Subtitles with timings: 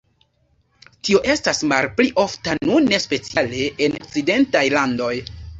[1.09, 5.17] Tio estas malpli ofta nune, speciale en okcidentaj landoj.